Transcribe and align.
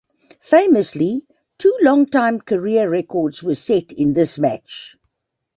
Famously, 0.41 1.27
two 1.59 1.77
longtime 1.83 2.41
career 2.41 2.89
records 2.89 3.43
were 3.43 3.53
set 3.53 3.91
in 3.91 4.13
this 4.13 4.39
match. 4.39 4.95